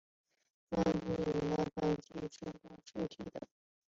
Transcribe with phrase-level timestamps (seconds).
[0.71, 3.39] 分布于南盘江及其所属水体等。